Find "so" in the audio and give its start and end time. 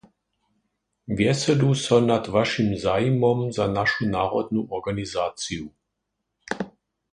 1.83-1.97